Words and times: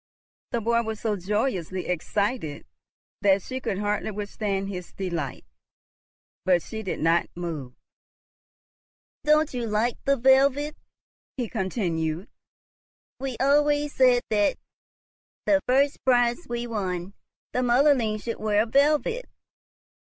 The 0.51 0.61
boy 0.61 0.81
was 0.81 0.99
so 0.99 1.15
joyously 1.15 1.85
excited 1.85 2.65
that 3.21 3.43
she 3.43 3.59
could 3.61 3.77
hardly 3.77 4.09
withstand 4.09 4.67
his 4.67 4.93
delight, 4.93 5.45
but 6.43 6.63
she 6.63 6.81
did 6.81 6.99
not 7.01 7.27
move. 7.35 7.75
"Don't 9.25 9.53
you 9.53 9.67
like 9.67 10.03
the 10.05 10.17
velvet?" 10.17 10.75
he 11.37 11.47
continued. 11.47 12.31
"We 13.19 13.37
always 13.39 13.93
said 13.93 14.23
that, 14.31 14.57
the 15.45 15.61
first 15.67 16.03
prize 16.03 16.47
we 16.49 16.65
won, 16.65 17.13
the 17.53 17.59
motherling 17.59 18.19
should 18.23 18.39
wear 18.39 18.65
velvet. 18.65 19.29